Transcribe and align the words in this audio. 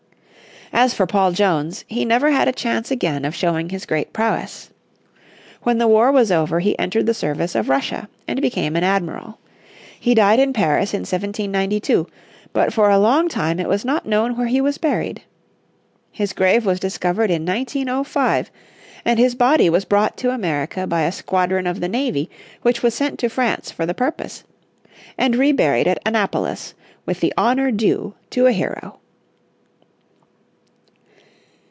As 0.73 0.93
for 0.93 1.05
Paul 1.05 1.33
Jones 1.33 1.83
he 1.89 2.05
never 2.05 2.31
had 2.31 2.47
a 2.47 2.53
chance 2.53 2.91
again 2.91 3.25
of 3.25 3.35
showing 3.35 3.69
his 3.69 3.85
great 3.85 4.13
prowess. 4.13 4.69
When 5.63 5.79
the 5.79 5.87
war 5.87 6.13
was 6.13 6.31
over 6.31 6.61
he 6.61 6.79
entered 6.79 7.07
the 7.07 7.13
service 7.13 7.55
of 7.55 7.67
Russia, 7.67 8.07
and 8.25 8.41
became 8.41 8.77
an 8.77 8.83
admiral. 8.83 9.37
He 9.99 10.15
died 10.15 10.39
in 10.39 10.53
Paris 10.53 10.93
in 10.93 11.01
1792, 11.01 12.07
but 12.53 12.71
for 12.71 12.89
a 12.89 12.97
long 12.97 13.27
time 13.27 13.59
it 13.59 13.67
was 13.67 13.83
not 13.83 14.05
known 14.05 14.37
where 14.37 14.47
he 14.47 14.61
was 14.61 14.77
buried. 14.77 15.21
His 16.09 16.31
grave 16.31 16.65
was 16.65 16.79
discovered 16.79 17.29
in 17.29 17.45
1905, 17.45 18.49
and 19.03 19.19
his 19.19 19.35
body 19.35 19.69
was 19.69 19.83
brought 19.83 20.15
to 20.19 20.29
America 20.31 20.87
by 20.87 21.01
a 21.01 21.11
squadron 21.11 21.67
of 21.67 21.81
the 21.81 21.89
navy 21.89 22.29
which 22.61 22.81
was 22.81 22.95
sent 22.95 23.19
to 23.19 23.27
France 23.29 23.71
for 23.71 23.85
the 23.85 23.93
purpose, 23.93 24.45
and 25.17 25.35
reburied 25.35 25.89
at 25.89 26.01
Annapolis 26.05 26.73
with 27.05 27.19
the 27.19 27.33
honour 27.37 27.71
due 27.71 28.13
to 28.29 28.45
a 28.45 28.53
hero. 28.53 28.99